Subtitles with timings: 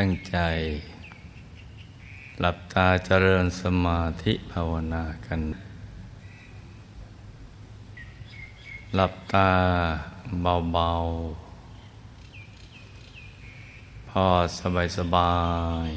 [0.00, 0.36] ตั้งใจ
[2.40, 5.40] หลับตาเจริญสมาธิภาวนากัน
[8.94, 9.50] หลับตา
[10.42, 14.26] เบาๆ พอ
[14.58, 15.34] สบายสบา
[15.88, 15.90] ย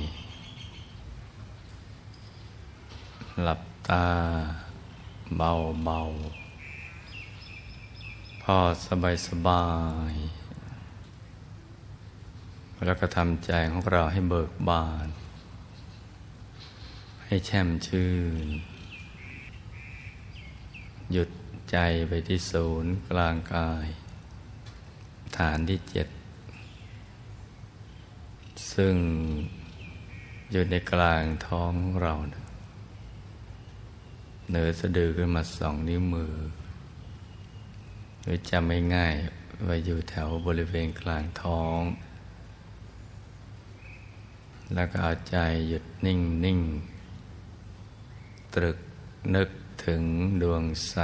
[3.43, 4.05] หลับตา
[5.37, 8.55] เบาๆ พอ
[8.85, 9.65] สบายสบา
[10.11, 10.36] ย
[12.85, 15.07] แล้วก็ทำใจของเราให้เบิกบาน
[17.25, 18.11] ให้แช่มชื่
[18.45, 18.47] น
[21.11, 21.29] หยุด
[21.71, 23.87] ใจไปที่ศูนย์กลางกาย
[25.37, 26.07] ฐานที่เจ็ด
[28.73, 28.95] ซึ่ง
[30.51, 32.13] อยู่ในกลางท้องของเรา
[34.49, 36.35] เหนือสะดือขึ้นมาสองนิ้วมือ
[38.21, 39.13] หรือจำไม่ง่าย
[39.67, 41.79] ว่าอยู่แถวบริเวณกลางท้อง
[44.73, 45.37] แล้วก็เอาใจ
[45.69, 46.59] หยุดนิ่งนิ่ง
[48.53, 48.79] ตรึก
[49.35, 49.49] นึก
[49.85, 50.03] ถึง
[50.41, 50.95] ดวงใส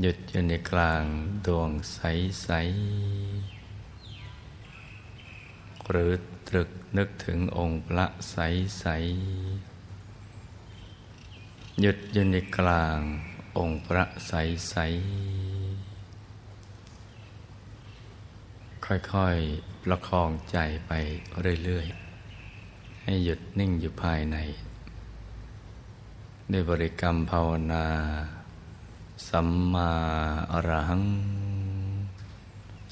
[0.00, 1.04] หยุดอยู่ในกลาง
[1.46, 2.00] ดวงใส
[2.42, 2.48] ใส
[5.90, 6.12] หรือ
[6.48, 8.36] ตรึกนึกถึงองค์พระใส
[8.78, 8.86] ใส
[11.80, 12.98] หยุดอยู่ในกลาง
[13.58, 14.32] องค์พระใส
[14.70, 14.76] ใส
[18.86, 20.92] ค่อยๆ ประคองใจไป
[21.64, 24.36] เรื่อยๆ ให้หยุดนิ่งอยู่ภายใน
[26.52, 27.86] ด้วยบริกรรมภาวนา
[29.28, 29.90] สัมมา
[30.52, 31.04] อรหัง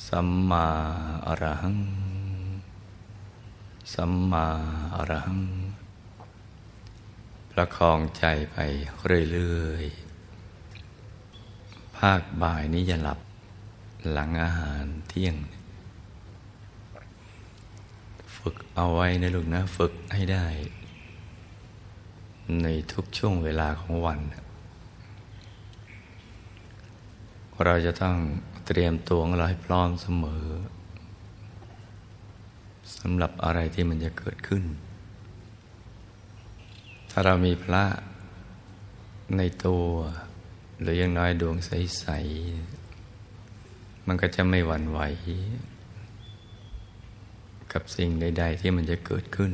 [0.08, 0.66] สัมมา
[1.26, 1.78] อรหัง
[3.94, 4.46] สัมมา
[4.96, 5.42] อรหัง
[7.50, 8.56] ประคองใจไป
[9.32, 13.18] เรื่อยๆ ภาคบ่ายนี้จะหลับ
[14.12, 15.36] หลังอาหารเที่ยง
[18.40, 20.46] ฝึกเอาไว้นะลูกนะฝึกให้ได้
[22.62, 24.20] ในทุกช่วงเวลาของวัน
[27.64, 28.16] เราจะต้อง
[28.66, 30.46] เตรียมตัวของเราให้พร้อมเสมอ
[32.96, 34.64] สำหรับอะไรที่มันจะเกิดขึ้น
[37.10, 37.84] ถ้าเรามีพระ
[39.36, 39.86] ในตัว
[40.80, 42.06] หรือยังน้อยดวงใส
[43.26, 45.00] ๆ มันก็จะไม่หวั่นไหว
[47.72, 49.52] กับสิ่งใด ๆ ที่มันจะเกิดขึ้น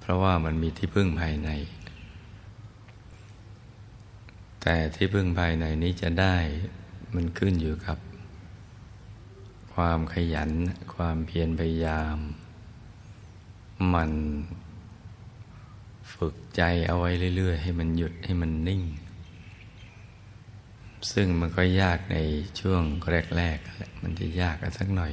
[0.00, 1.50] เพราะว่ามันมีที่พึ่งภายใน
[4.62, 6.36] แต่ที่พึ่งภายในนี้จะได้
[7.14, 7.98] มันขึ้นอยู่กับ
[9.74, 10.50] ความขยัน
[10.94, 12.16] ความเพียรพยายาม
[13.94, 14.12] มัน
[16.12, 18.82] ฝึกใจเอาไว้เรื่อย ๆ ให้มันหยุดให้มันนิ่ง
[21.12, 22.16] ซึ่งมันก็ยากใน
[22.60, 22.82] ช่วง
[23.36, 25.12] แรกๆมันจะยากกันสักหน่อย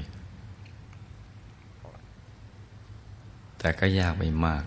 [3.59, 4.65] แต่ก็ยากไม่มาก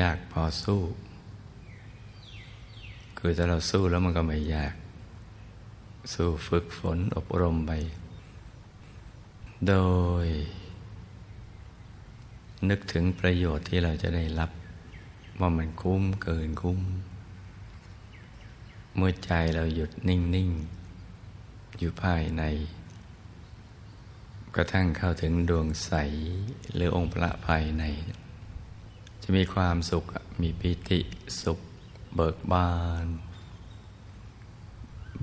[0.00, 0.80] ยากพอสู้
[3.18, 4.74] คือถ้าเราสู้แล้วมันก็ไม่ยาก
[6.12, 7.72] สู้ฝึกฝนอบรมไป
[9.68, 9.74] โด
[10.24, 10.26] ย
[12.68, 14.50] นึกถึงประโยชน์ที่เราจะได้รับ
[15.40, 16.80] ว่ามันคุ้มเกินคุ้ม
[18.96, 22.42] เมื่อใจเราหยุดนิ่งๆอยู่ภายใน
[24.54, 25.92] กระทั่งเข้าถึงดวงใส
[26.74, 27.84] หรือองค์พระภายใน
[29.22, 30.04] จะมีความสุข
[30.40, 31.00] มีปิติ
[31.42, 31.60] สุข
[32.14, 32.72] เบิกบา
[33.04, 33.06] น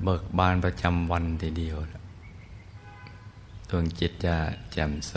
[0.03, 1.77] เบิกบานประจำวันทีเดียว
[3.69, 4.37] ดวงจิตจะ
[4.71, 5.15] แจ่มใส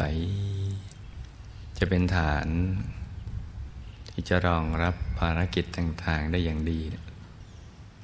[1.78, 2.48] จะเป็นฐาน
[4.10, 6.80] ที่จะรองรับภารกิจต่าง ๆ ได้อย่างดี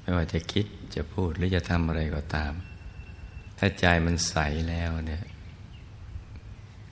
[0.04, 2.52] ไม่ว่าจะคิดจะพูดหรือจะทำอะไรก็ตาม
[3.58, 4.36] ถ้าใจมันใส
[4.68, 5.24] แล้วเนี่ย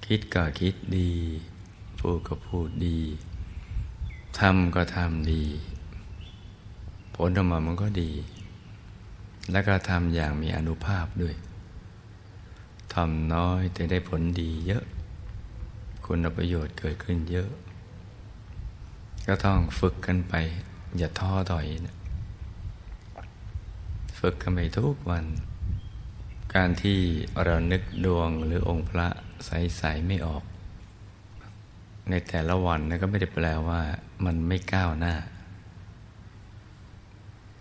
[0.06, 1.12] คิดก็คิดดี
[1.98, 3.00] พูดก็พูดดี
[4.38, 5.44] ทำก็ทำดี
[7.14, 8.12] ผลออกมามันก็ดี
[9.52, 11.34] แล้วก็ทำอย่างมีอนุภาพด้วย
[12.94, 14.84] ทำน้อยแต่ได้ผลดีเยอะ
[16.04, 17.50] คุณประโยชน์เกิดขึ้นเยอะ
[19.26, 20.34] ก็ต้องฝึกกันไป
[20.98, 21.96] อย่าท้อถอยนะ
[24.26, 25.24] ฝึกกันไปทุกวัน
[26.54, 26.98] การที่
[27.44, 29.08] เรานึกดวงหรือองค์พระ
[29.46, 30.44] ใสๆไม่ออก
[32.10, 33.80] ในแต่ละวันนะก็ไม่ได้แปลว่า
[34.24, 35.14] มันไม่ก้าวหน้า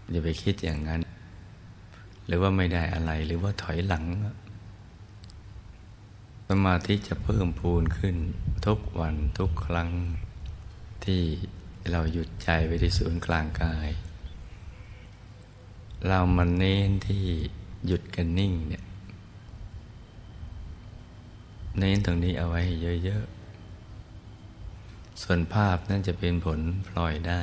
[0.10, 1.02] อย่าไปคิดอย่างนั้น
[2.26, 4.06] หรือว่าไม่ได้อะไรหรือว่าถอยหลัง
[6.48, 8.16] สมาธิจะเพิ่มพูนขึ้น
[8.66, 9.90] ทุกวันทุกครั้ง
[11.06, 11.22] ที่
[11.92, 13.90] เราหยุดใจไว้ที่ศูนย์กลางกาย
[16.08, 17.24] เรามันเน้นที่
[17.86, 18.84] หยุดกันนิ่งเนี่ย
[21.78, 22.62] เน้นตรงนี้เอาไว้
[23.04, 27.42] เยอะๆ ส่วนภาพนั่นจะเป็นผลพลอยได้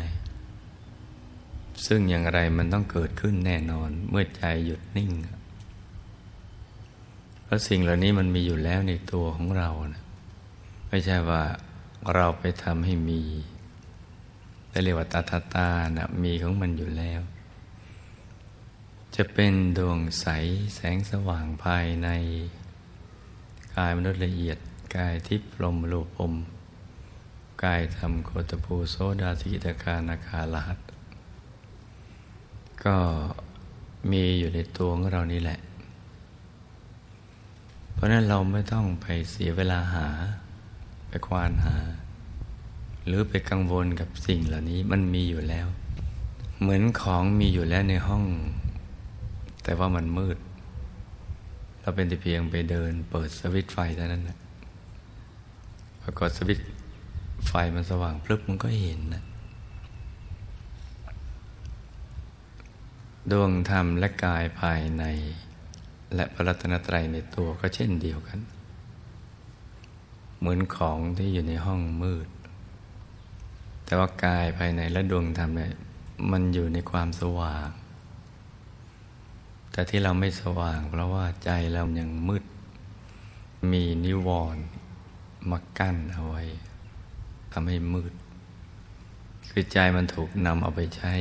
[1.87, 5.11] ซึ่งอย่างไรมันต้องเกิดขึ้นแน่นอน เมื่อใจหยุดนิ่ง
[7.45, 10.05] เพราะสิ่งเหล่านี้มันมีอยู่แล้วในตัวของเรานะ
[10.89, 11.43] ไม่ใช่ว่า
[12.15, 13.23] เราไปทำให้มี
[14.71, 17.21] แต่เรียกว่าตาตาตานะมีของมันอยู่แล้ว
[19.17, 20.27] จะเป็นดวงใส
[20.75, 22.09] แสงสว่างภายใน
[23.77, 24.59] กายมนุษย์ละเอียด
[24.97, 26.33] กายทิพย์ลมโลภม
[27.65, 30.81] กายธรรมโคตภูโซดาสิตาคานาคาลหัต
[32.85, 32.97] ก็
[34.11, 35.59] มีอยู่ในตัวของเรานี่แหละ
[37.93, 40.09] เพราะนั้นเราไม่ต้องไปเสียเวลาหา
[41.09, 41.77] ไปควานหา
[43.07, 45.67] หรือไปกังวลกับสิ่งเหล่านี้มันมีอยู่แล้ว
[46.61, 48.25] เหมือนของมีอยู่แล้วในห้อง
[49.69, 50.38] แต่ว่ามันมืด
[51.81, 54.38] เราเป็นแต่เพียงไปเดิน เปิดสวิตไฟเท่านั้นนะ
[56.03, 56.59] ปรากฏสวิต
[57.47, 59.23] ไฟมันสว่างพลึบมันก็เห็นนะ
[63.31, 65.05] ดวงธรรมและกายภายใน
[66.14, 68.38] และพระรัตนตรัยในตัวก็เช่นเดียวกัน
[70.38, 72.29] เหมือนของที่อยู่ในห้องมืด
[73.85, 75.73] แต่ว่ากายภายในและดวงธรรมเนี่ย
[76.31, 77.69] มันอยู่ในความสว่าง
[79.79, 82.45] แต่ที่เราไม่สว่าง เพราะว่าใจเรายังมืด
[83.73, 84.65] มีนิวรณ์
[85.51, 86.43] มากั้นเอาไว้
[87.53, 88.13] ทำให้มืด
[89.51, 91.15] คือใจมันถูกนำเอาไปใช้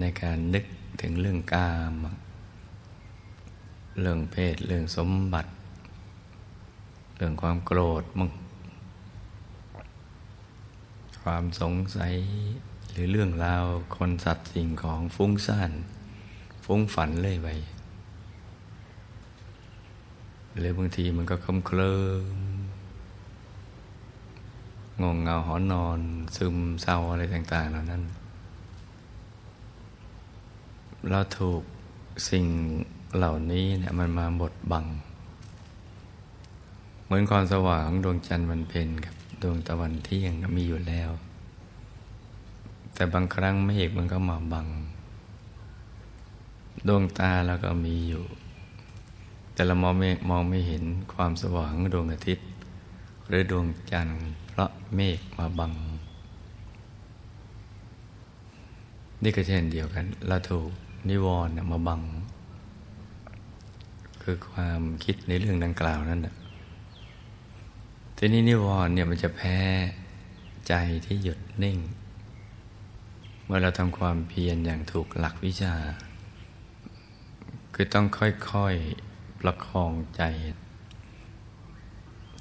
[0.00, 0.64] ในการนึก
[1.00, 1.92] ถึงเรื่องกาม
[4.00, 5.50] เรื่องเพศ เรื่องสมบัติ
[7.16, 8.30] เรื่องความโกรธมึง
[11.22, 12.14] ความสงสัย
[12.90, 13.64] หรือเรื่องราว
[13.96, 15.70] คนสัตว์สิ่งของฟุ้งซ่าน
[16.64, 17.48] ฟุ้งฝันเลยไป
[20.58, 21.94] หรือบางทีมันก็คลมเคลิ
[22.32, 22.34] ม
[25.02, 26.00] งงเงาหอนอน
[26.36, 28.02] ซึมเศร้าอะไรต่าง ๆ เหล่านั้น
[31.10, 31.62] เราถูก
[32.30, 32.46] สิ่ง
[33.16, 34.86] เหล่านี้เนี่ยมันมาบดบัง
[37.04, 41.10] เหมือนความสว่างของดวงจันทร์มันเป็นกับดวงตะวันเที่ยงมีอยู่แล้ว
[42.94, 44.66] แต่บางครั้งเมฆมันก็มาบัง
[46.88, 48.24] ดวงตาเราก็มีอยู่
[49.58, 50.84] แต่เรามองไม่มองไม่เห็น
[51.14, 52.48] ความสว่างดวงอาทิตย์
[53.28, 55.72] หรือดวงจันทร์เพราะเมฆมาบัง
[59.22, 60.68] นี่ก็เช่นเดียวกัน เราถูก
[61.08, 62.00] นิวรณ์มาบัง
[64.22, 66.34] คือความคิดในเรื่องดังกล่าวนั่นแหละ
[68.16, 69.58] ทีนี้นิวรณ์เนี่ยมันจะแพ้
[70.68, 70.74] ใจ
[71.06, 71.78] ที่หยุดนิ่ง
[73.44, 75.74] เมื่อเราทำความเพียรอย่างถูกหลักวิชา
[77.74, 79.07] คือต้องค่อยๆ
[79.40, 80.22] ประคองใจ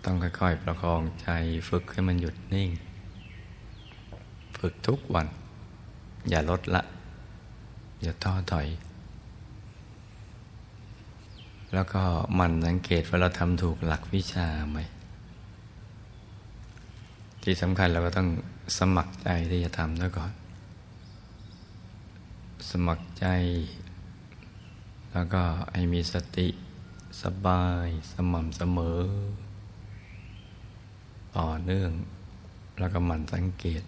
[0.04, 1.30] ต้องค่อยๆประคองใจ
[1.70, 2.70] ฝึกให้มันหยุดนิ่ง
[4.60, 5.28] ฝึกทุกวัน
[6.30, 6.82] อย่าลดละ
[8.02, 8.68] อย่าท้อถอย
[11.74, 12.04] แล้วก็
[12.40, 14.80] มันสังเกตว่าเราทำถูกหลักวิชาไหม
[17.44, 18.28] ที่สำคัญเราก็ต้อง
[18.78, 20.32] สมัครใจที่จะทำด้วยก่อน
[22.72, 23.26] สมัครใจ
[25.14, 25.42] แล้วก็
[25.74, 26.48] ให้มีสติ
[27.22, 29.02] สบายสม่ำเสมอ
[31.38, 31.92] ต่อเนื่อง
[32.80, 33.84] แล้วก็มันสังเกต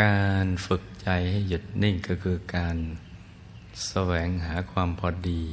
[0.00, 2.76] การฝึกใจให้หยุดนิ่งก็คือการ
[3.86, 5.44] แสวงหาความพอดี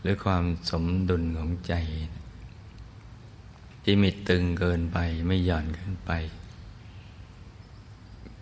[0.00, 1.74] หรือความสมดุลของใจ
[3.82, 6.10] ที่ไม่ตึงเกินไปไม่หย่อนเกินไป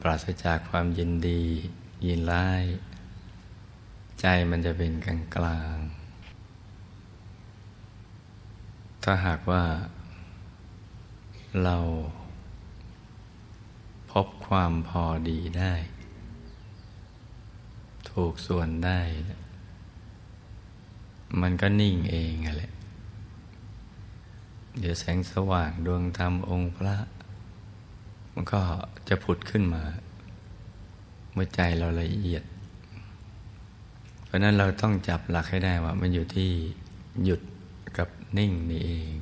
[0.00, 1.42] ปราศจากความยินดี
[2.06, 2.64] ยินร้าย
[4.26, 5.76] ใจมันจะเป็นกลางกลาง
[9.02, 9.64] ถ้าหากว่า
[11.64, 11.78] เรา
[14.11, 15.75] พบความพอดีได้
[18.11, 19.00] ถูกส่วนได้
[21.40, 22.73] มันก็นิ่งเองแหละ
[24.78, 26.97] เดี๋ยวแสงสว่างดวงธรรมองค์พระ
[28.33, 28.61] มันก็
[29.09, 29.83] จะผุดขึ้นมา
[31.33, 32.45] เมื่อใจเราละเอียด
[34.34, 36.50] ราะนั้นเราต้องจับหลักให้ได้ว่า มันอยู่ที่
[37.24, 37.40] หยุด
[37.98, 39.12] กับนิ่งนี่เอง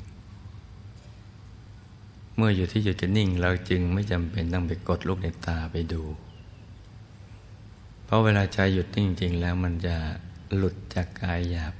[2.36, 6.02] เมื่ออยู่ที่หยุดกับนิ่ง เราจึงไม่จำเป็นต้องไปกดลูกในตาไปดู
[8.04, 9.96] เพราะเวลาใจหยุดนิ่งจริงแล้วมันจะ
[10.56, 11.74] หลุดจากกายหยาบ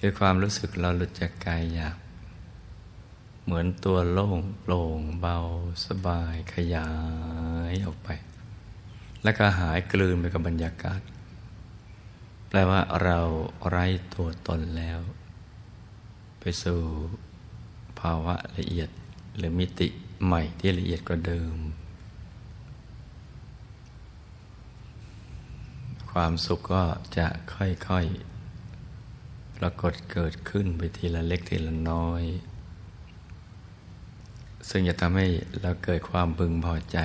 [0.00, 1.96] คือความรู้สึกเราหลุดจากกายหยาบ
[3.44, 5.38] เหมือนตัวโล่งโปร่งเบา
[5.86, 6.88] สบายขยา
[7.72, 8.08] ยออกไป
[9.22, 11.00] แล้วก็หายกลืนไปกับบรรยากาศ
[12.48, 13.18] แปลว่าเรา
[13.68, 15.00] ไร้ตัวตนแล้ว
[16.40, 16.80] ไปสู่
[18.00, 18.88] ภาวะละเอียด
[19.36, 19.88] หรือมิติ
[20.24, 21.56] ใหม่ที่ละเอียดกว่าเดิม
[26.10, 26.84] ความสุขก็
[27.18, 32.22] จะค่อยๆ ปรากฏเกิดขึ้นไปทีละเล็กทีละน้อย
[34.68, 35.26] ซึ่งจะทำให้
[35.60, 36.98] เราเกิดความพึงพอใจ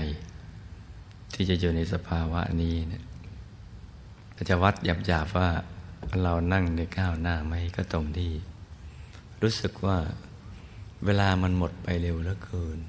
[1.33, 3.03] ที่จะอยู่ในสภาวะนี้เนี่ย
[4.49, 5.49] จะวัดหยาบๆว่า
[6.21, 8.31] เรานั่งในก้าวหน้าไหมก็ตรงที่
[9.41, 9.97] รู้สึกว่า
[11.05, 12.79] เวลามันหมดไปเร็วเหลือเกิน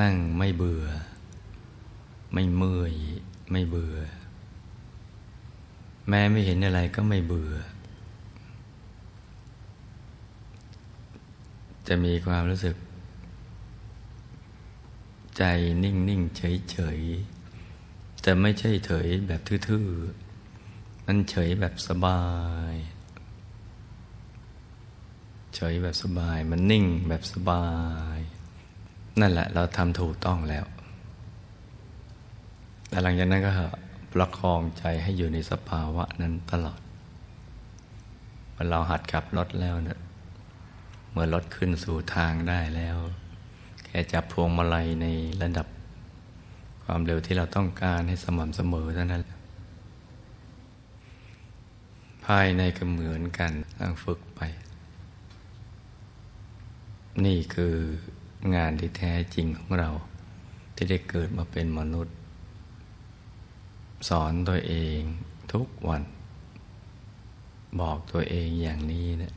[0.00, 0.86] นั่งไม่เบื่อ
[2.32, 2.94] ไม่เมื่อย
[3.50, 3.96] ไม่เบื่อ
[6.08, 7.54] แม้ไม่เห็นอะไรก็ไม่เบื่อ
[11.86, 12.76] จะมีความรู้สึก
[15.36, 15.42] ใจ
[15.82, 16.36] นิ่ง ๆ
[16.70, 17.33] เฉย ๆ
[18.26, 22.22] แต่ไม่ใช่เฉยแบบทื่อๆมันเฉยแบบสบา
[22.72, 22.74] ย
[25.54, 27.66] เฉยแบบสบาย มันนิ่งแบบสบา
[28.16, 28.18] ย
[29.20, 30.64] นั่นแหละ เราทำถูกต้องแล้ว
[32.88, 33.50] แต่หลังจากนั้นก็
[34.12, 36.80] ประคองใจให้อยู่ในสภาวะนั้นตลอด
[38.52, 39.98] เมื่อเราหัดขับรถแล้วเนะี่ย
[41.10, 42.96] เมื่อรถขึ้นสู่ทางได้แล้ว
[43.84, 45.06] แค่จับพวงมาลัยใน
[45.42, 45.66] ระดับ
[46.84, 49.22] ความเร็วที่เราต้องการให้สม่ำเสมอเท่านั้น
[52.24, 54.40] ภายในก็เหมือนกันต้องฝึกไป
[57.24, 57.74] นี่คือ
[58.54, 59.90] งานที่แท้จริงของเรา
[60.74, 62.14] ที่ได้เกิดมาเป็นมนุษย์
[64.08, 65.00] สอนตัวเอง
[65.52, 66.02] ทุกวัน
[67.80, 69.34] บอกตัวเองอย่างนี้เนะี่ย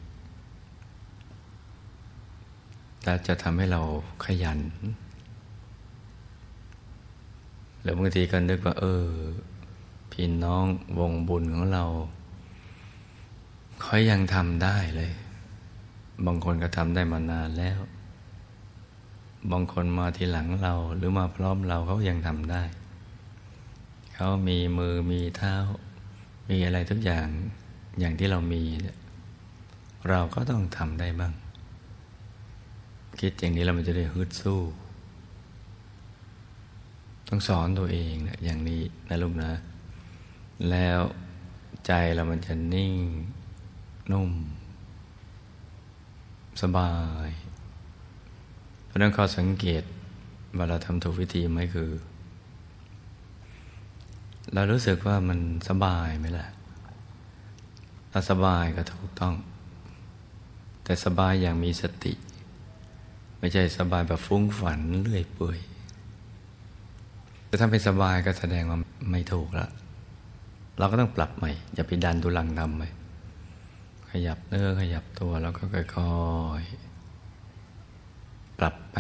[3.04, 3.82] แลจะทำให้เรา
[4.26, 4.60] ขยัน
[7.82, 9.06] หรือบางทีก็นึกว่า เออ
[10.12, 10.66] พี่น้อง
[11.00, 11.84] วงบุญของเรา
[13.82, 15.12] เขายังทำได้เลย
[16.26, 17.80] บางคนก็ทำได้มานานแล้ว
[19.52, 22.64] บางคนมาทีหลังเรา หรือมาพร้อมเราเขายังทำได้
[24.16, 25.56] เขามีมือมีเท้า
[26.50, 27.28] มีอะไรทุกอย่าง
[28.00, 28.64] อย่างที่เรามี
[30.10, 31.34] เราก็ต้องทำได้บ้าง
[33.20, 34.60] คิดอย่างนี้เรามันจะได้ฮึดสู้
[37.28, 39.52] ต้องสอนตัวเองนะอย่างนี้นะลูกนะ
[40.70, 41.00] แล้ว
[41.86, 42.94] ใจเรามันจะนิ่ง
[44.12, 44.32] นุ่ม
[46.62, 46.94] สบา
[47.28, 47.30] ย
[48.86, 49.84] เพราะนั้นข้อสังเกต
[50.58, 51.92] ว่าเราทำถูกวิธีไหมคือ
[54.54, 56.48] เรารู้สึกว่ามันสบายไหมล่ะ
[58.12, 59.36] ถ้าสบายก็ถูกต้อง
[60.84, 62.14] แต่สบายอย่างมีสติ
[63.40, 65.60] ไม่ใช่สบายแบบฟุ้งฝันเลื่อยเปื่อย
[67.60, 68.80] ถ้าเป็นสบายก็แสดงว่า
[69.12, 69.70] ไม่ถูกแล้ว
[70.78, 72.84] เราก็ต้องปรับใหม่ อย่าไปดันทุลังดำไป
[74.12, 75.84] ขยับเนื้อขยับตัวแล้วก็ค่อ
[76.62, 78.98] ยๆปรับไป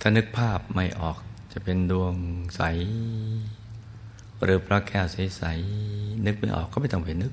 [0.00, 1.16] ถ้านึกภาพไม่ออก
[1.52, 2.14] จะเป็นดวง
[2.56, 2.62] ใส
[4.42, 7.32] หรือพระแก้วใสๆนึกไม่ออกก็ไม่ต้องไปนึก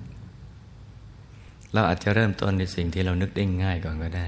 [1.74, 4.28] เราอาจจะเริ่มต้นในสิ่งที่เรานึกได้ง่ายก่อนก็ได้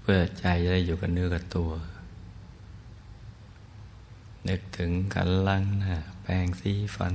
[0.00, 1.70] เพื่อใจจะได้อยู่กับเนื้อกับตัว
[4.48, 7.14] นึกถึงกันลังนะแปรงสีฟัน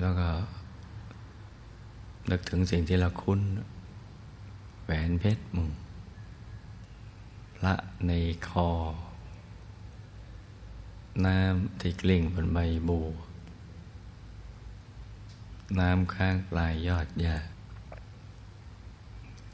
[0.00, 0.28] แล้วก็
[2.30, 3.40] นึกถึงสิ่งที่เราคุ้น
[4.84, 5.70] แหวนเพชรมุง
[7.56, 7.74] พระ
[8.06, 8.12] ใน
[8.48, 8.68] คอ
[11.26, 12.58] น้ำที่กลิ่งบนใบ
[12.88, 13.06] บัว
[15.78, 17.36] น้ำข้างปลายยอดหญ้า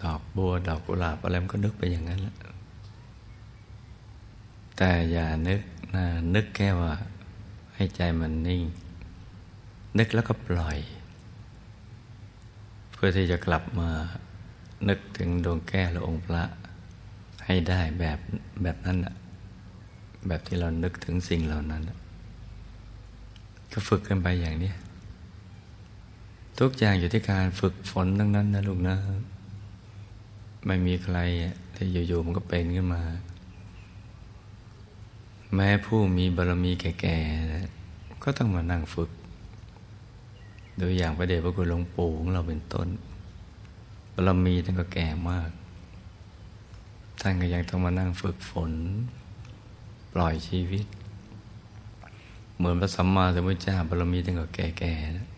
[0.03, 2.35] ดอกบัวดอกกุหลาบอะไรมันก็นึกไปอย่างนั้นแหละ
[4.77, 5.61] แต่อย่านึก
[5.95, 6.93] นะนึกแค่ว่า
[7.75, 8.63] ให้ใจมันนิ่ง
[9.99, 10.79] นึกแล้วก็ปล่อย
[12.93, 13.91] เพื่อที่จะกลับมา
[14.89, 16.43] นึกถึงดวงแก้วและองค์พระ
[17.47, 18.19] ให้ได้แบบ
[18.63, 19.15] แบบนั้นอะ
[20.29, 21.83] แบบที่เรานึกถึงสิ่งเหล่านั้น
[23.73, 24.73] ก็ฝึกกันไปอย่างนี้
[26.61, 28.97] ทุกอย่างอยู่ที่การฝึกฝนทั้งนั้นนะลูกนะ
[30.67, 31.19] ไม่มีใคร
[31.77, 33.03] ที่อยู่ๆมันก็เป็นขึ้นมา
[35.55, 39.11] แม้ผู้มีบารมีแก่ๆก็ต้องมานั่งฝึก
[40.79, 42.89] โดยอย่างพระเดชพระคุณหลวงปู่ของเราเป็นต้น
[44.15, 45.51] บารมีท่านก็แก่มาก
[47.21, 48.73] ท่านก็ยังต้องมานั่งฝึกฝน
[50.13, 50.87] ปล่อยชีวิต
[52.57, 55.29] เหมือนพระสัมมาสัมพุทธเจ้าบารมีท่านก็แก่ๆนะ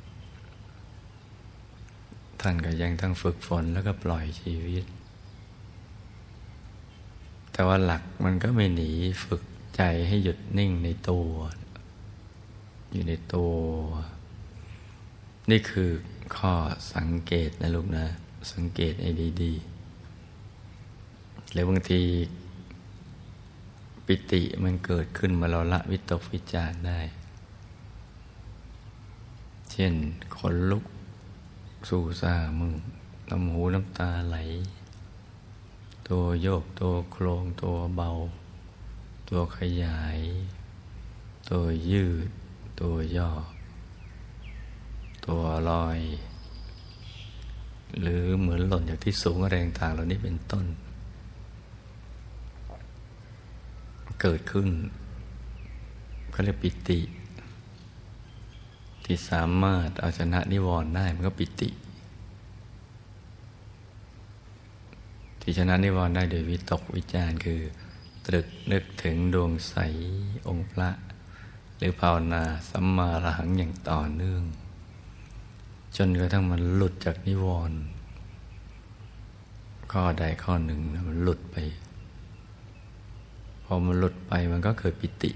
[2.40, 4.84] ท่านก็ยังต้องฝึกฝนแล้วก็ปล่อยชีวิต
[7.52, 8.90] แต่ว่าหลักมันก็ไม่หนี
[9.24, 9.42] ฝึก
[9.76, 11.28] ใจให้หยุดนิ่งในตัว
[12.92, 13.54] อยู่ในตัว
[15.50, 15.90] นี่คือ
[16.36, 16.54] ข้อ
[16.94, 18.06] สังเกตนะลูกนะ
[18.52, 19.10] สังเกตให้
[19.42, 22.02] ดีๆแล้วบางที
[24.06, 27.00] ปิติมันเกิดขึ้นมาเราละวิตกวิจารได้
[29.70, 29.94] เช่น
[30.36, 30.84] ขนลุก
[31.88, 32.72] สู่ซามึง
[33.30, 34.36] น้ำหูน้ำตาไหล
[36.08, 38.10] ตัวโยกตัวโครงตัวเบา
[39.28, 40.18] ตัวขยาย
[41.50, 42.28] ตัวยืด
[42.80, 43.30] ตัวย่อ
[45.26, 46.00] ตัวลอย
[48.00, 50.66] หรือเหมือนหล่นจากที่สูงแรต่างเหล่านี้เป็นต้น
[54.20, 54.68] เกิดขึ้น
[56.30, 57.00] เขาเรียกปิติ
[59.04, 61.68] ที่สามารถเอาชนะนิวรณ์ได้มันก็ปิติ
[65.40, 67.60] ที่ชนะนิวรณ์ได้โดยวิตกวิจารคือ
[68.26, 69.74] ตรึกนึกถึงดวงใส
[70.48, 70.90] องค์พระ
[71.76, 74.42] หรือภาวนาสัมมาระหังอย่างต่อเนื่อง
[75.96, 77.78] จนกระทั่งมันหลุดจากนิวรณ์
[79.92, 81.56] ข้อใดข้อหนึ่งมันหลุดไป
[83.64, 85.30] พอมันหลุดไปมันก็เกิดปิติ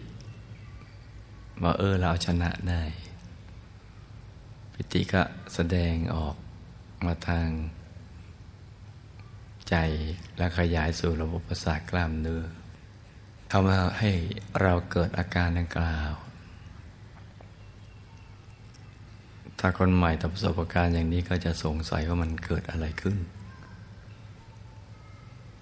[1.63, 2.83] ว่าเออเราชนะได้
[4.73, 5.23] ปิติก็
[5.55, 6.37] แสดงออก
[7.07, 7.49] มาทาง
[9.69, 9.77] ใจ
[10.37, 12.43] และขยายสู่ระบบประสาทกล้ามเนื้อ
[13.53, 14.11] ทำให้
[14.63, 16.13] เราเกิดอาการดังกล่าว
[19.59, 23.17] ถ้าคนใหม่ทำประสบการณ์อย่างนี้ก็จะสงสัยว่ามันเกิดอะไรขึ้น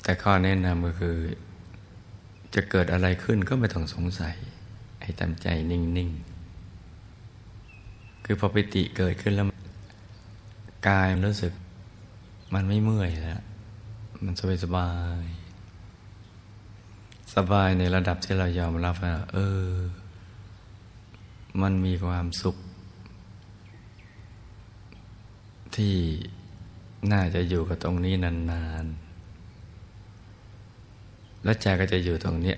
[0.03, 1.17] แต่ข้อแนะนำก็คือ
[2.55, 4.37] จะเกิดอะไรขึ้นก็ไม่ต้องสงสัย
[5.03, 6.11] ให้ตามใจนิ่ง
[6.97, 9.47] ๆ คือพอปิติเกิดขึ้นแล้ว
[10.89, 11.53] กายมันรู้สึก
[12.55, 13.43] มันไม่เมื่อยแล้ว
[14.25, 14.91] มันสบายสบา
[15.23, 15.25] ย
[17.37, 19.39] สบายในระดับที่เรายอมรับว่าเอ
[19.69, 19.71] อ
[21.63, 22.57] มันมีความสุข
[25.77, 25.97] ที่
[27.13, 32.55] น่าจะอยู่กับตรงนี้นานๆ แล้วใจก็จะอยู่ตรงนี้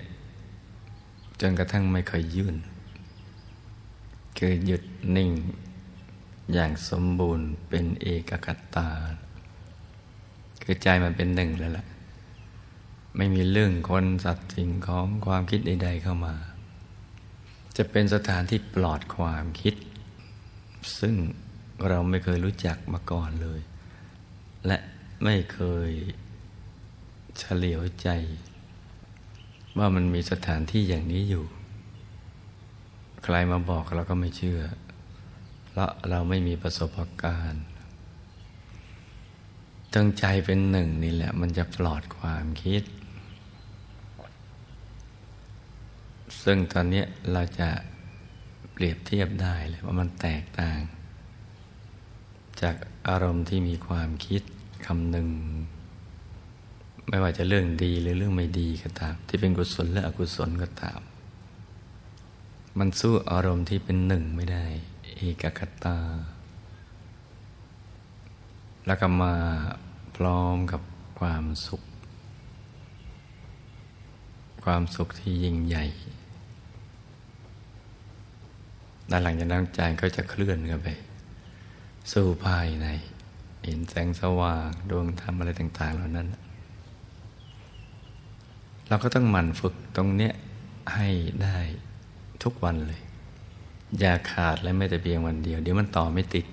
[1.41, 2.55] จนกระทั่งไม่เคยยื่น
[4.37, 4.83] คือหยุด
[5.15, 5.31] นิ่ง
[6.53, 8.89] อย่างสมบูรณ์เป็นเอกคตา
[10.63, 11.85] คือใจมันเป็นหนึ่งแล้วล่ะ
[13.17, 16.35] ไม่มีเรื่องคนสัตว์สิ่งของความคิดใด ๆ เข้ามา
[17.77, 19.75] จะเป็นสถานที่ปลอดความคิด
[20.99, 21.15] ซึ่ง
[21.87, 23.59] เราไม่เคยรู้จักมาก่อนเลย
[24.65, 24.77] และ
[25.23, 25.91] ไม่เคย
[27.37, 28.09] เฉลียวใจ
[29.77, 31.45] ว่ามันมีสถานที่อย่างนี้อยู่
[33.23, 34.61] ใครมาบอกเราก็ไม่เชื่อ
[35.67, 37.63] เพราะเราไม่มีประสบการณ์
[39.93, 42.83] ตั้งใจเป็นหนึ่งนี่แหละ มันจะปลอดความคิด
[46.43, 47.69] ซึ่งตอนนี้เราจะ
[48.73, 50.79] เปรียบเทียบได้เลยว่ามันแตกต่าง
[52.61, 52.75] จาก
[53.07, 54.41] อารมณ์ที่มีความคิด
[54.85, 55.29] คำหนึ่ง
[57.09, 60.99] ไม่ว่าจะเรื่องดีหรือเรื่องไม่ดีก็ตาม ที่เป็นกุศลและอกุศลก็ตาม
[62.77, 64.65] มันสู้อารมณ์ที่เป็นหนึ่งไม่ได้
[65.15, 65.97] เอกคตา
[68.85, 69.35] แล้วก็มา
[70.15, 70.81] พร้อมกับ
[71.19, 71.81] ความสุข
[74.63, 75.85] ความสุขที่ยิ่งใหญ่
[79.09, 80.87] ด้านหลังจากนั้นใจก็จะเคลื่อนกันไป
[82.13, 82.87] สู่ภายใน
[83.63, 86.27] เห็นแสงสว่างดวงธรรมอะไรต่าง ๆ เหล่านั้น
[88.87, 90.33] เราก็ต้องหมั่นฝึกตรงเนี้ย
[90.95, 91.07] ให้
[91.43, 91.57] ได้
[92.43, 93.01] ทุกวันเลย
[93.99, 96.45] อย่าขาดและไม่แต่เพียงวันเดียว เดี๋ยวมันต่อไม่ติด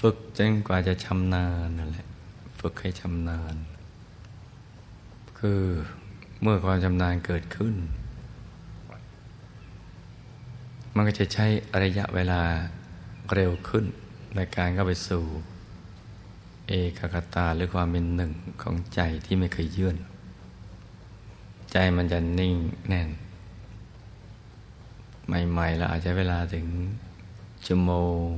[0.00, 2.06] ฝึกจนกว่าจะชำนาญนั่นแหละ
[2.60, 3.54] ฝึกให้ชำนาญ
[5.48, 5.66] คือ
[6.42, 7.74] เมื่อความชำนาญเกิดขึ้น
[10.94, 11.46] มันก็จะใช้
[11.82, 12.42] ระยะเวลา
[13.34, 13.84] เร็วขึ้น
[14.36, 15.24] ในการเข้าไปสู่
[16.68, 19.96] เอกคตาหรือความเป็นหนึ่งของใจที่ไม่เคยยื่น
[21.72, 22.54] ใจมันจะนิ่ง
[22.88, 23.08] แน่น
[25.26, 26.66] ใหม่ๆแล้วอาจจะเวลาถึง
[27.66, 27.92] ชั่วโม
[28.26, 28.28] ง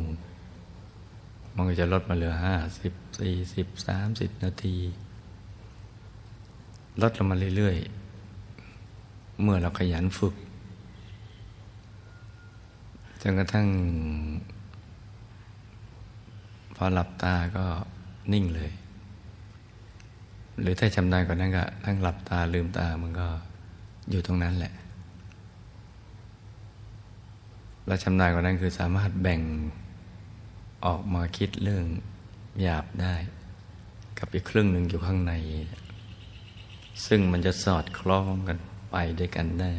[1.54, 4.78] มันก็จะลดมาเหลือห้าสิบสี่สิบสามสิบนาที
[7.02, 10.35] ลดลงมาเรื่อยๆ เมื่อเราขยันฝึก
[13.22, 13.66] จนกระทั่ง
[16.76, 17.64] พอหลับตาก็
[18.32, 18.70] นิ่งเลย
[20.61, 23.26] หรือถ้าชำนาญกว่านั้นก็ทั้งหลับตาลืมตามันก็
[24.11, 24.72] อยู่ตรงนั้นแหละ
[27.87, 29.40] และชำนาญกว่านั้นคือสามารถแบ่ง
[30.87, 31.85] ออกมาคิดเรื่อง
[32.61, 33.14] หยาบได้
[34.18, 35.32] กับอีกครึ่งหนึ่งอยู่ข้างใน
[37.04, 38.59] ซึ่งมันจะสอดคล้องกัน
[38.90, 39.72] ไปด้วยกันได้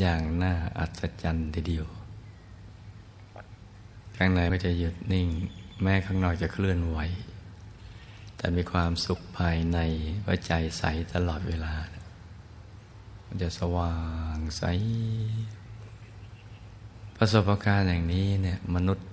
[0.00, 1.86] อย่างน่าอัศจรรย์ทีเดียว
[4.16, 5.28] ข้างในก็จะหยุดนิ่ง
[5.82, 6.98] แม้ข้างนอกจะเคลื่อนไหว
[8.36, 9.78] แต่มีความสุขภายใน
[10.26, 10.82] ว่าใจใส
[11.14, 11.74] ตลอดเวลา
[13.26, 13.94] มันจะสว่า
[14.36, 14.62] งใส
[17.16, 19.08] ประสบการณ์อย่างนี้เนี่ยมนุษย์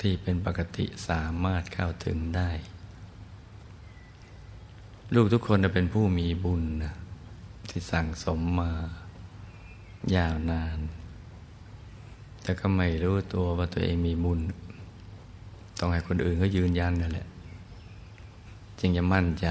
[0.00, 2.50] ที่เป็นปกติสามารถเข้าถึงได้
[5.14, 6.94] ลูกทุกคนจะเป็นผู้มีบุญนะ
[7.68, 8.70] ที่สั่งสมมา
[10.16, 10.78] ยาวนาน
[12.42, 14.40] แต่ก็ไม่รู้ตัวว่าตัวเองมีบุญ
[15.78, 17.26] ต้องให้คนอื่นเขายืนยันนั่นแหละ
[18.78, 19.48] จึงจะมั่นใจ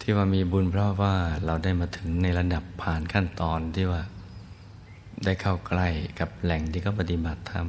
[0.00, 4.02] ที่ว่ามีบุญเพราะว่าเราได้มาถึงในระดับผ่านขั้นตอนที่ว่า
[5.24, 5.88] ได้เข้าใกล้
[6.20, 7.66] กับแหล่งที่เขาปฏิบัติธรรม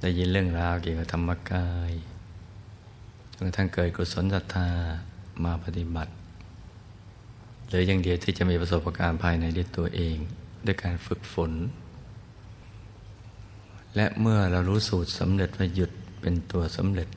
[0.00, 1.92] ได้ยินเรื่องราวเกี่ยวกับธรรมกาย
[3.36, 4.68] จนกระทั่งเกิดกุศลศรัทธา
[5.44, 6.12] มาปฏิบัติ
[7.68, 10.16] หรืออย่างเดียวที่จะมีประสบการณ์ภายในด้วยตัวเอง
[10.66, 11.52] ด้วยการฝึกฝน
[13.96, 17.08] และเมื่อเรารู้สูตรสำเร็จว่าหยุดเป็นตัวสำเร็จ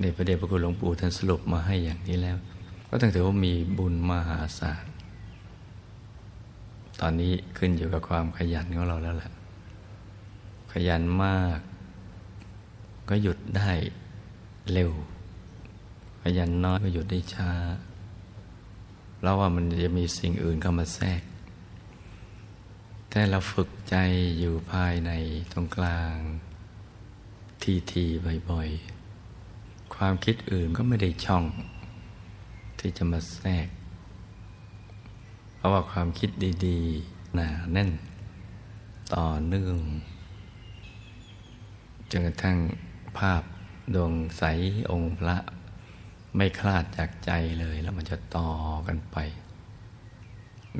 [0.00, 2.36] ในพระเดชพระคุณหลวงปู่ท่านสรุปมาให้อย่างนี้แล้ว
[2.88, 4.84] ก็ต้องถือว่ามีบุญมหาศาล
[7.00, 9.32] ตอนนี้ขึ้นอยู่กับความขยันของเราแล้วแหละ
[10.72, 11.58] ขยันมาก
[13.10, 13.70] ก็หยุดได้
[14.72, 14.92] เร็ว
[16.22, 17.50] ขยันน้อยก็หยุดได้ช้า
[19.22, 21.22] แล้วว่ามันจะมีสิ่งอื่นเข้ามาแทรก
[23.10, 23.96] แต่เราฝึกใจ
[24.38, 25.10] อยู่ภายใน
[25.52, 26.16] ตรงกลาง
[27.62, 28.04] ทีที
[28.50, 31.44] บ่อยๆ ความคิดอื่นก็ไม่ได้ช่อง
[32.78, 33.68] ที่จะมาแทรก
[35.56, 36.30] เพราะว่าความคิด
[36.66, 37.90] ดีๆ หนาแน่น
[39.14, 39.76] ต่อเนื่อง
[42.10, 42.58] จนกระทั่ง
[43.18, 43.42] ภาพ
[43.94, 44.44] ดวงใส
[44.90, 45.36] องค์พระ
[46.36, 48.50] ไม่คลาดจากใจเลยแล้วมันจะต่อ
[48.86, 49.16] กันไป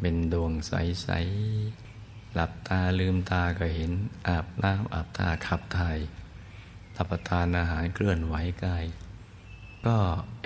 [0.00, 3.90] เป็นดวงใสๆหลับตาลืมตาก็เห็น
[4.26, 5.98] อาบน้ำอาบตาขับถ่าย
[6.96, 8.84] รับประทานอาหารเคลื่อนไหวกาย
[9.86, 9.96] ก็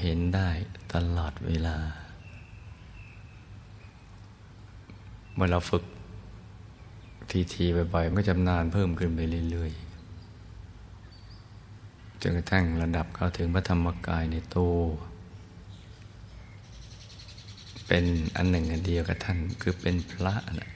[0.03, 0.51] เห็นได้
[0.95, 1.77] ตลอดเวลา
[5.35, 5.85] เมื่อเราฝึก
[7.55, 9.21] ทีๆบ่อยๆมันก็จำนานเพิ่มขึ้นไป
[9.51, 9.84] เรื่อยๆ
[12.27, 14.77] จนกระทั่งระดับเข้าถึงพระธรรมกายในตัว
[17.87, 18.05] เป็น
[18.37, 20.71] อันหนึ่งอันเดียวกับท่านคือเป็นพระนะ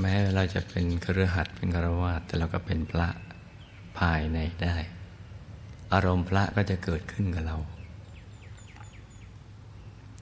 [0.00, 3.08] แม้เราจะเป็นครือขัดเป็นคารวาแต่เราก็เป็นพระ
[3.98, 4.76] ภายในได้
[5.92, 7.56] อารมณ์พระก็จะเกิดขึ้นกับเรา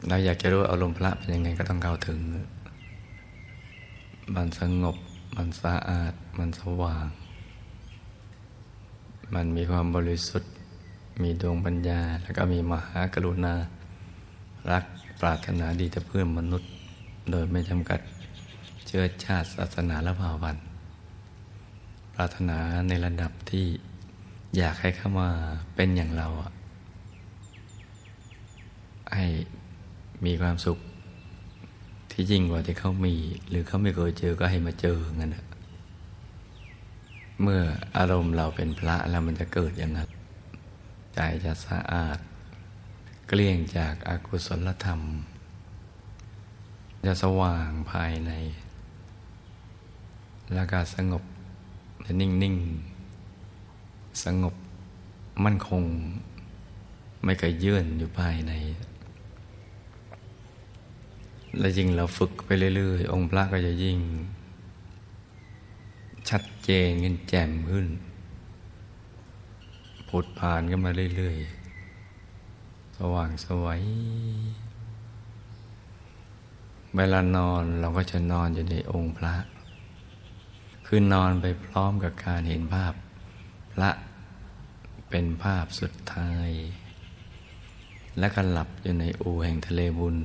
[0.09, 2.19] เราอยากจะรู้อารมณ์พระเป็นยังไงก็ต้องเข้าถึง
[4.35, 4.97] มันสงบ
[5.37, 7.07] มันสะอาดมันสว่าง
[9.35, 10.53] มันมีความบริสุทธิ์
[11.23, 13.55] มีดวงปัญญา แล้วก็มีมหากรุณา
[14.71, 14.85] รัก
[15.21, 16.71] ปรารถนาดีต่อเพื่อนมนุษย์
[17.31, 18.01] โดยไม่จำกัด
[18.87, 20.57] เชื้อชาติศาสนาและภาวัน
[22.15, 22.59] ปรารถนา
[22.89, 23.67] ในระดับที่
[24.57, 25.29] อยากให้เข้ามา
[25.75, 26.27] เป็นอย่างเรา
[29.15, 29.27] ให้
[30.27, 30.79] มีความสุข
[32.11, 33.15] ที่ยิ่งกว่าที่เขามี
[33.49, 35.45] หรือเขาไม่เคยเจอก็ให้มาเจอเงั้นนะ
[37.43, 37.63] เมื่อ
[37.97, 40.09] อารมณ์เราเป็นพระแล้วมันจะเกิดอย่างนั้น
[41.15, 42.19] ใจจะสะอาด
[43.29, 45.01] เกลี้ยงจากอากุศลธรรม
[47.07, 48.33] จะสว่างภายใน
[50.55, 51.23] แล้วก็สงบ
[52.05, 52.57] จะนิ่งนิ่ง
[54.25, 54.55] สงบ
[55.45, 55.85] มั่นคง
[57.25, 58.53] ไม่เคยเยื่นอยู่ภายใน
[61.59, 63.99] และยิ่งเราฝึกไปเรื่อย ๆ องค์พระก็จะยิ่ง
[66.29, 67.87] ชัด เจนขึ้นแจ่มขึ้น
[70.09, 73.83] ผุดผ่านกันมาเรื่อยๆ สว่างสวัย
[76.97, 79.35] เวลานอนเราก็จะนอนอยู่ในองค์พระ
[80.87, 82.95] คือนอนไปพร้อมกับการเห็นภาพ
[83.73, 83.91] พระ
[85.11, 86.51] เป็นภาพสุดท้าย
[88.19, 90.17] และก็หลับอยู่ในอูแห่งทะเลบุญ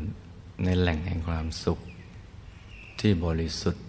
[0.64, 1.80] ในแหล่งแห่งความสุข
[3.00, 3.86] ที่บริสุทธิ์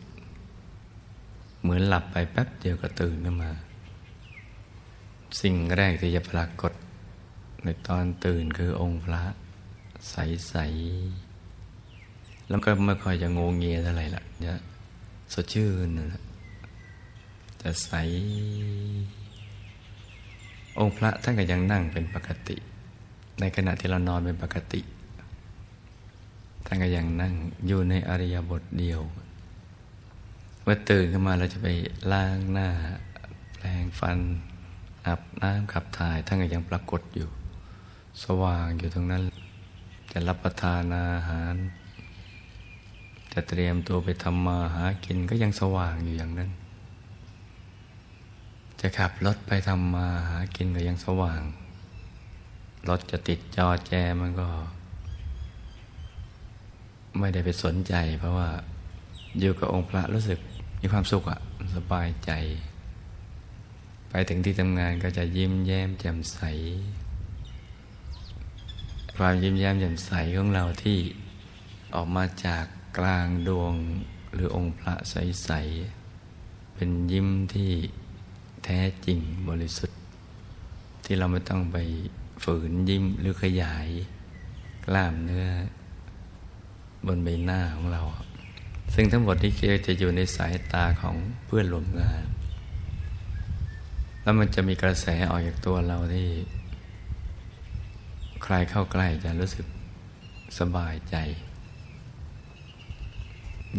[1.62, 3.50] เหมือนหลับไปแป๊บเดียวก็ตื่นขึ้นมา
[5.40, 6.72] สิ่งแรกที่จะปรากฏ
[7.64, 9.22] ในตอนตื่นคือองค์พระ
[10.10, 10.54] ใส
[11.32, 14.54] ๆ แล้วก็ไม่ค่อยจะงงเงียเท่าไหร่ละจะ
[15.32, 16.22] สดชื่นนะ
[17.62, 17.92] จะใส
[20.78, 22.56] องค์พระท่านก็ยังนั่งเป็นปกติ
[23.40, 24.80] ในขณะที่เรานอนเป็นปกติ
[26.66, 27.34] ท่านก็ยังนั่ง
[27.66, 29.00] อยู่ในอริยบทเดียว
[30.62, 31.68] เมื่อตื่นขึ้นมาเราจะไป
[32.12, 32.68] ล้างหน้า
[33.58, 34.18] แปรงฟัน
[35.06, 37.28] อาบน้ำขับถ่ายทั้งยังปรากฏอยู่
[38.24, 39.22] สว่างอยู่ตรงนั้น
[40.12, 41.54] จะรับประทานอาหาร
[43.32, 46.50] จะเตรียมตัวไปทำมาหากินก็ยังสว่างอยู่อย่างนั้น
[48.80, 51.42] จะขับรถไปทำมาหากินก็ยังสว่าง
[52.88, 54.48] รถจะติดจอแจมันก็
[57.18, 58.48] ไม่ได้ไปสนใจ เพราะว่า
[59.40, 60.38] อยู่กับองค์พระรู้สึก
[60.84, 61.40] มีความสุขอะ
[61.76, 62.30] สบายใจ
[64.08, 66.38] ไปถึงที่ทำงานก็จะยิ้มแย้มแจ่มใส
[69.16, 70.98] ความยิ้มแย้มแจ่มใสของเราที่
[71.94, 72.64] ออกมาจาก
[72.98, 73.74] กลางดวง
[74.32, 77.72] หรือองค์พระใสๆเป็นยิ้มที่
[78.64, 79.18] แท้จริง
[79.48, 79.98] บริสุทธิ์
[81.04, 81.76] ที่เราไม่ต้องไป
[82.44, 83.88] ฝืนยิ้มหรือขยาย
[84.86, 85.46] กล้ามเนื้อ
[87.06, 88.02] บนใบหน้าของเรา
[88.94, 89.52] ซึ่งทั้งหมดนี้
[89.86, 92.24] จะอยู่ในสายตาของเพื่อนร่วมงาน
[94.22, 96.28] แล้วมันจะมีกระแสออกจากตัวเราที่
[98.42, 99.66] ใครเข้าใกล้จะรู้สึก
[100.58, 101.16] สบายใจ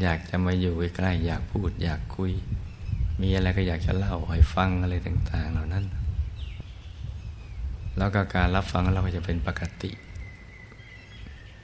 [0.02, 2.32] อยากจะมาอยู่ใกล้อยากพูดอยากคุย
[3.22, 5.86] มีอะไรก็อยากจะเล่าให้ฟังอะไรต่าง ๆ เหล่านั้น
[7.98, 9.92] แล้วก็การรับฟังเราก็จะเป็นปกติ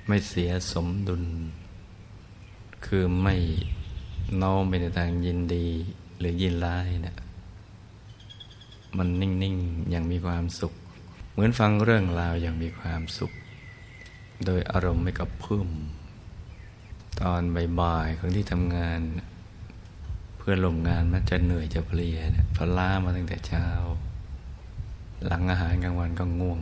[0.07, 1.23] ไม่เสียสมดุล
[2.85, 3.35] คือไม่
[4.41, 5.67] น้อมไปในทางยินดี
[6.19, 7.17] หรือยินร้ายเนะี่ย
[8.97, 10.73] มันนิ่งๆอย่างมีความสุข
[11.31, 13.31] เหมือนฟังเรื่องราวอย่างมีความสุข
[14.45, 15.69] โดยอารมณ์ไม่กับพึ่ม
[17.21, 17.41] ตอน
[17.79, 18.99] บ่ายๆของที่ทำงาน
[20.37, 23.67] เพื่อนลงงานมันจะเหนื่อยจะเพลียเนี่ยพล้ามาตั้งแต่เช้า
[25.25, 26.59] หลังอาหารกลางวันก็ง่วง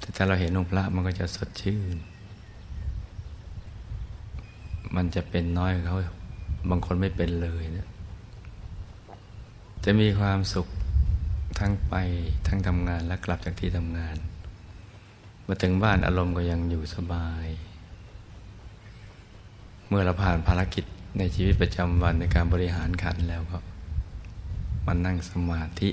[0.00, 1.96] แต่ถ้าเราเห็นองค์พระมันก็จะสดชื่น
[4.96, 5.96] มันจะเป็นน้อยเขา
[6.70, 7.88] บางคนไม่เป็นเลยเนะ
[9.84, 10.66] จะมีความสุข
[11.58, 11.94] ทั้งไป
[12.46, 14.16] ทั้งทำงานและกลับจากที่ทำงาน
[15.46, 17.46] มาถึงบ้านอารมณ์ก็ยังอยู่สบาย
[19.88, 20.84] เมื่อเราผ่านภารกิจ
[21.18, 23.58] ในชีวิตประจำวันในการบริหารขันแล้วก็
[24.86, 25.90] มันนั่งสมาธิ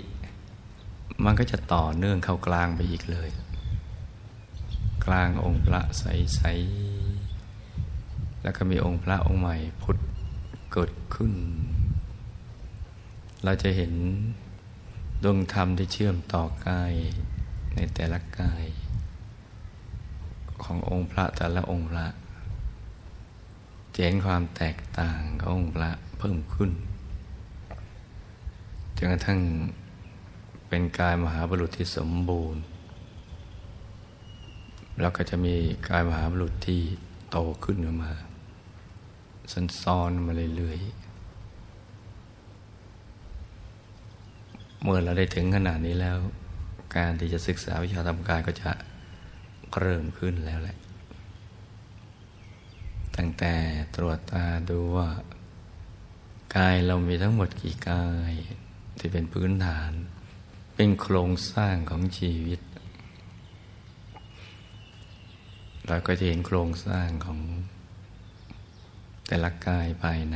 [1.24, 3.30] มันก็จะต่อเนื่องเข้ากลางไปอีกเลย
[5.06, 7.05] กลางองค์พระใสๆ
[8.46, 9.98] แล้วก็มีองค์พระองค์ใหม่พุทธ
[10.72, 11.34] เกิดขึ้น
[13.44, 13.94] เราจะเห็น
[15.24, 16.94] ดวงธรรมที่เชื่อมต่อกาย
[17.76, 18.66] ในแต่ละกาย
[20.64, 22.06] ขององค์พระแต่ละองค์พระ
[23.94, 26.72] จะเห็นความแตกต่างขององค์พระเพิ่มขึ้น
[28.98, 29.40] จนกระทั่ง
[30.68, 32.62] เป็นกายมหาบุรุษที่สมบูรณ์
[35.02, 35.56] แล้วก็จะมี
[35.90, 36.82] กายมหาบุรุษที่
[37.32, 38.12] โตขึ้นมา
[39.84, 41.06] ซ้อนๆมาเรื่อยๆ
[44.82, 46.18] เมื่อเราได้ถึงขนาดนี้แล้ว
[46.96, 48.72] การที่จะศึกษาวิชาธรรมกายก็จะ
[49.80, 50.78] เริ่มขึ้นแล้วแหละ
[53.16, 53.54] ตั้งแต่
[53.96, 55.10] ตรวจตาดูว่า
[56.56, 58.34] กายเรามีทั้งหมดกี่กาย
[59.00, 59.92] ที่เป็นพื้นฐาน
[60.76, 62.62] เป็นโครงสร้างของชีวิต
[65.88, 67.40] เราก็จะเห็นโครงสร้างของ
[69.28, 70.36] แต่ละกายภายใน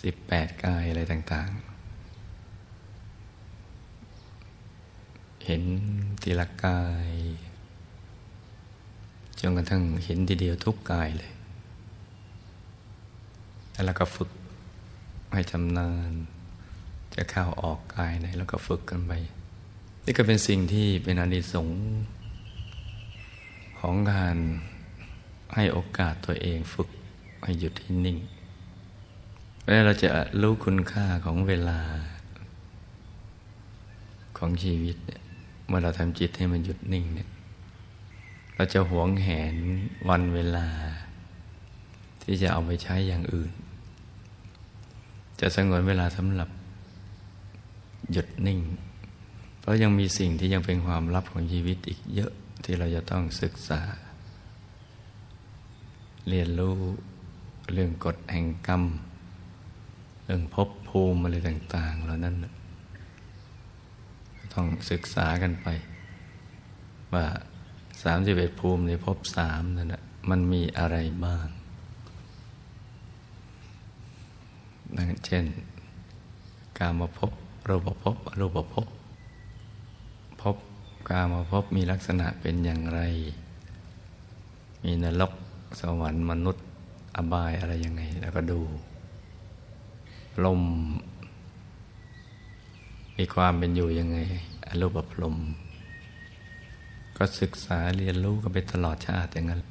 [0.00, 1.70] สิบแปดกายอะไรต่าง ๆ
[5.46, 5.62] เห็น
[6.22, 7.10] ทีละกาย
[9.40, 11.32] จนกระทั่งเห็นทีเดียวทุกกายเลย
[13.72, 14.30] แล้วเราก็ฝึก
[15.32, 16.12] ให้ชำนาญ
[17.14, 19.12] จะเข้าออกกายไหนแล้วก็ฝึกกันไป
[20.04, 21.80] นี่ก็เป็นสิ่งที่เป็นอนิสงส์
[23.80, 24.36] ของการ
[25.54, 26.88] ให้โอกาสตัวเองฝึก
[27.42, 28.18] ให้หยุดให้นิ่ง
[29.66, 30.08] แล้วเราจะ
[30.40, 31.80] รู้คุณค่าของเวลา
[34.38, 35.22] ของชีวิตเนี่ย
[35.66, 37.28] เมื่อเราทำจิตให้มันหยุดนิ่งเนี่ย
[38.54, 39.54] เราจะหวงแหน
[40.08, 40.66] วันเวลา
[42.22, 43.52] ที่จะเอาไปใช้อย่างอื่น
[45.40, 46.48] จะสงวนเวลาสำหรับ
[48.12, 48.60] หยุดนิ่ง
[49.60, 52.32] เพราะยังมีสิ่งที่ยังเป็นความลับของชีวิตอีกเยอะ
[52.64, 53.80] ที่เราจะต้องศึกษา
[56.28, 56.78] เรียนรู้
[57.74, 58.82] เรื่องกฎแห่งกรรม
[60.24, 62.36] เรื่องภพภูมิอะไรต่าง ๆ เหล่านั้น
[64.54, 65.66] ต้องศึกษากันไป
[67.12, 67.26] ว่า
[68.02, 71.46] สามสิบเอ็ดภูมิในภพสามนั่นแหะมันมีอะไรบ้าง
[74.96, 75.44] นั่นเช่น
[76.78, 77.30] การมาพบ
[77.68, 78.88] รูปภพอรูปภพ
[80.42, 80.56] พบ
[81.10, 83.00] การมาพบมีลักษณะเป็นอย่างไร
[84.84, 85.32] มีนรก
[85.80, 86.64] สวรรค์มนุษย์
[87.16, 88.60] อบายอะไรยังไง แล้วก็ดู
[90.44, 90.62] ลม
[93.16, 94.18] มีความเป็นอยู่ยังไง
[94.66, 95.36] อรูปพลม
[97.16, 99.62] ก็ศึกษาเรียนรู้กันไปตลอดชาติอย่างนั้น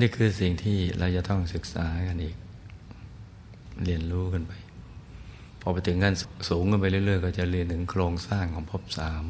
[0.00, 2.36] นี่คือสิ่งที่เราจะต้องศึกษากันอีก
[3.84, 4.52] เรียนรู้กันไป
[5.60, 6.14] พอไปถึงขั้น
[6.48, 9.26] สูงกันไปเรื่อยๆ ก็จะเรียนถึงโครงสร้างของภพสาม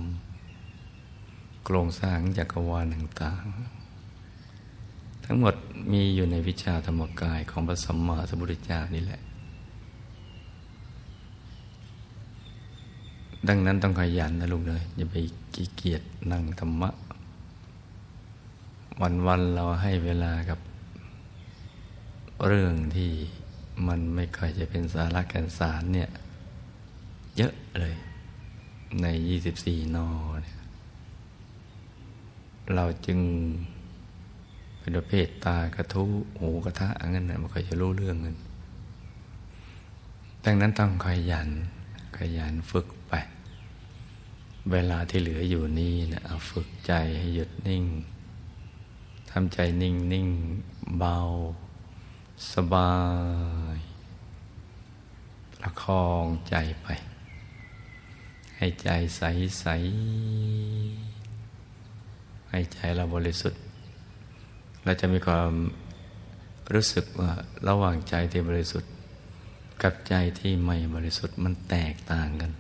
[1.65, 3.82] โครงสร้างจักรวาลต่างๆ
[5.25, 5.55] ทั้งหมด
[5.93, 9.21] มีอยู่ในวิชาธรรมกายของพระสัมมาสัมพุทธเจ้านี่แหละ
[13.49, 15.17] ดังนั้นต้องขยันนะลุงเลยอย่าไป
[15.55, 16.91] ขี้เกียจนั่งธรรมะ
[19.27, 20.59] วันๆเราให้เวลากับ
[22.47, 23.11] เรื่องที่
[23.87, 26.09] มันไม่ค่อยจะเป็นสาระแก่นสารเนี่ย
[27.37, 27.95] เยอะเลย
[29.03, 29.07] ใน
[29.51, 30.09] 24 นอ
[30.43, 30.59] เนี่ย
[32.75, 33.19] เราจึง
[34.83, 36.05] เป็นประเภทตากระทุ
[36.41, 38.37] หูกระทะอันนั้นนะมันค่อยจะรู้เรื่องเงิน
[40.45, 41.49] ดังนั้นต้องขยัน
[42.19, 43.13] ขยันฝึกไป
[44.71, 47.85] เวลาที่เหลืออยู่นี่นะเอาฝึกใจให้หยุดนิ่ง
[49.31, 50.29] ทำใจนิ่งนิ่ง
[50.99, 51.17] เบา
[52.53, 52.95] สบา
[53.77, 53.79] ย
[55.61, 56.89] ประคองใจไป
[58.57, 59.23] ให้ใจใส
[59.61, 59.67] ใส
[62.51, 63.61] ให้ใจเราบริสุทธิ์
[64.85, 65.51] เราจะมีความ
[66.75, 67.31] รู้สึกว่า
[67.69, 68.93] ระหว่างใจที่บริสุทธิ์
[69.83, 72.53] กับใจที่ไม่บริสุทธิ์มันแตกต่างกัน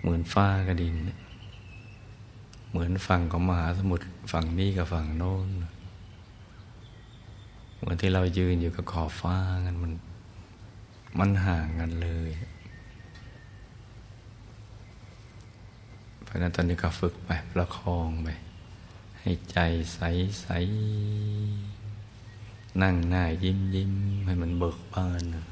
[0.00, 0.94] เหมือนฟ้ากับดิน
[2.70, 5.48] เหมือนฝั่งของมหาสมุทรฝั่งนี้กับฝั่งโน้น
[7.78, 9.92] เหมือนที่เรายืนอยู่กับขอบฟ้ากันมัน
[11.18, 12.30] มันห่างกันเลย
[16.24, 18.28] เพราะนั้นตอนนี้ก็ฝึกไปประคองไป
[19.28, 19.58] ให้ใจ
[19.94, 20.00] ใส
[20.40, 20.46] ใส
[22.82, 23.92] นั่งหน้ายิ้มยิ้ม
[24.26, 25.44] ให้มันเบิกบานนะ